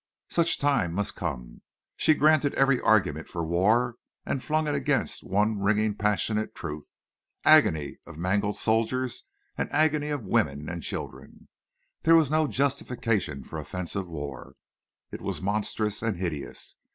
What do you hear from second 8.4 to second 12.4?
soldiers and agony of women and children. There was